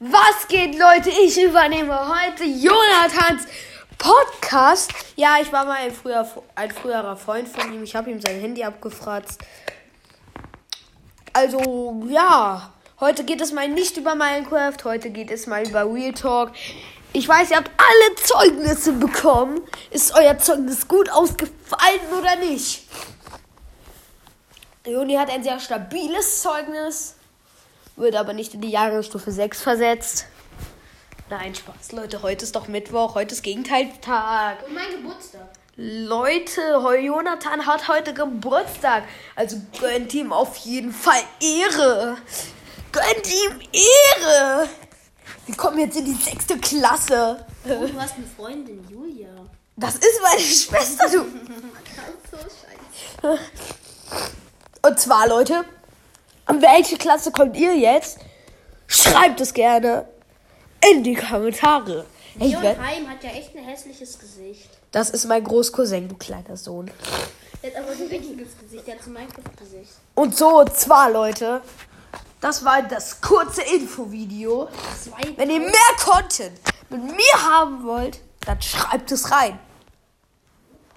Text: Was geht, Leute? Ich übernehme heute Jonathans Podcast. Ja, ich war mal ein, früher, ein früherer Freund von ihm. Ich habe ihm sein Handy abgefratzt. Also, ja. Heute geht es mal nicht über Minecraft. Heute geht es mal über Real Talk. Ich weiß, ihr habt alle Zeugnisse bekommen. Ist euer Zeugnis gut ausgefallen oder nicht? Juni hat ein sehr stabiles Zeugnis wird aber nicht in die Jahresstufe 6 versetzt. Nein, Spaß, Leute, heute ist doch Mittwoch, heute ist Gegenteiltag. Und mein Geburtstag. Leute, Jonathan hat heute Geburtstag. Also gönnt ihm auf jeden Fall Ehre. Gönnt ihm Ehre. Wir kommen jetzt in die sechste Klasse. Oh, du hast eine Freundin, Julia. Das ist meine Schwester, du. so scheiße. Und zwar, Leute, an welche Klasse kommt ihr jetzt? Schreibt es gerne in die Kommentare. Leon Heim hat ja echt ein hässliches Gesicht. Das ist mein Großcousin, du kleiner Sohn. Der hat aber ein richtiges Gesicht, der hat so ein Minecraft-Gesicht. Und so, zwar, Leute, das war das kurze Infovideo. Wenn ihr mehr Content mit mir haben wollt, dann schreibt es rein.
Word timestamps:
Was 0.00 0.46
geht, 0.46 0.78
Leute? 0.78 1.10
Ich 1.10 1.42
übernehme 1.42 1.98
heute 2.08 2.44
Jonathans 2.44 3.42
Podcast. 3.98 4.92
Ja, 5.16 5.38
ich 5.42 5.52
war 5.52 5.64
mal 5.64 5.78
ein, 5.78 5.92
früher, 5.92 6.24
ein 6.54 6.70
früherer 6.70 7.16
Freund 7.16 7.48
von 7.48 7.72
ihm. 7.72 7.82
Ich 7.82 7.96
habe 7.96 8.08
ihm 8.08 8.20
sein 8.20 8.38
Handy 8.38 8.62
abgefratzt. 8.62 9.40
Also, 11.32 12.00
ja. 12.08 12.72
Heute 13.00 13.24
geht 13.24 13.40
es 13.40 13.50
mal 13.50 13.68
nicht 13.68 13.96
über 13.96 14.14
Minecraft. 14.14 14.76
Heute 14.84 15.10
geht 15.10 15.32
es 15.32 15.48
mal 15.48 15.66
über 15.66 15.92
Real 15.92 16.12
Talk. 16.12 16.52
Ich 17.12 17.26
weiß, 17.26 17.50
ihr 17.50 17.56
habt 17.56 17.72
alle 17.76 18.14
Zeugnisse 18.22 18.92
bekommen. 18.92 19.60
Ist 19.90 20.14
euer 20.14 20.38
Zeugnis 20.38 20.86
gut 20.86 21.10
ausgefallen 21.10 22.00
oder 22.16 22.36
nicht? 22.36 22.84
Juni 24.86 25.14
hat 25.14 25.28
ein 25.28 25.42
sehr 25.42 25.58
stabiles 25.58 26.40
Zeugnis 26.40 27.17
wird 27.98 28.16
aber 28.16 28.32
nicht 28.32 28.54
in 28.54 28.60
die 28.60 28.70
Jahresstufe 28.70 29.30
6 29.30 29.62
versetzt. 29.62 30.26
Nein, 31.30 31.54
Spaß, 31.54 31.92
Leute, 31.92 32.22
heute 32.22 32.44
ist 32.44 32.56
doch 32.56 32.68
Mittwoch, 32.68 33.14
heute 33.14 33.34
ist 33.34 33.42
Gegenteiltag. 33.42 34.66
Und 34.66 34.74
mein 34.74 34.90
Geburtstag. 34.92 35.48
Leute, 35.76 36.60
Jonathan 37.00 37.66
hat 37.66 37.86
heute 37.86 38.14
Geburtstag. 38.14 39.04
Also 39.36 39.58
gönnt 39.78 40.12
ihm 40.14 40.32
auf 40.32 40.56
jeden 40.56 40.92
Fall 40.92 41.20
Ehre. 41.40 42.16
Gönnt 42.90 43.26
ihm 43.26 43.60
Ehre. 43.72 44.68
Wir 45.46 45.56
kommen 45.56 45.78
jetzt 45.78 45.96
in 45.96 46.06
die 46.06 46.14
sechste 46.14 46.58
Klasse. 46.58 47.44
Oh, 47.64 47.86
du 47.86 48.00
hast 48.00 48.16
eine 48.16 48.26
Freundin, 48.26 48.84
Julia. 48.90 49.28
Das 49.76 49.94
ist 49.96 50.20
meine 50.22 50.40
Schwester, 50.40 51.04
du. 51.10 51.18
so 52.30 52.38
scheiße. 52.38 53.40
Und 54.82 54.98
zwar, 54.98 55.28
Leute, 55.28 55.64
an 56.48 56.62
welche 56.62 56.96
Klasse 56.96 57.30
kommt 57.30 57.56
ihr 57.56 57.76
jetzt? 57.76 58.18
Schreibt 58.86 59.40
es 59.40 59.54
gerne 59.54 60.08
in 60.90 61.04
die 61.04 61.14
Kommentare. 61.14 62.06
Leon 62.38 62.62
Heim 62.62 63.08
hat 63.08 63.22
ja 63.22 63.30
echt 63.30 63.54
ein 63.54 63.64
hässliches 63.64 64.18
Gesicht. 64.18 64.70
Das 64.90 65.10
ist 65.10 65.26
mein 65.26 65.44
Großcousin, 65.44 66.08
du 66.08 66.16
kleiner 66.16 66.56
Sohn. 66.56 66.90
Der 67.62 67.70
hat 67.70 67.78
aber 67.78 67.92
ein 67.92 68.08
richtiges 68.08 68.48
Gesicht, 68.58 68.86
der 68.86 68.94
hat 68.94 69.02
so 69.02 69.10
ein 69.10 69.14
Minecraft-Gesicht. 69.14 69.92
Und 70.14 70.36
so, 70.36 70.64
zwar, 70.64 71.10
Leute, 71.10 71.60
das 72.40 72.64
war 72.64 72.82
das 72.82 73.20
kurze 73.20 73.62
Infovideo. 73.62 74.68
Wenn 75.36 75.50
ihr 75.50 75.60
mehr 75.60 75.72
Content 76.02 76.58
mit 76.88 77.02
mir 77.02 77.42
haben 77.42 77.84
wollt, 77.84 78.20
dann 78.46 78.62
schreibt 78.62 79.12
es 79.12 79.30
rein. 79.30 79.58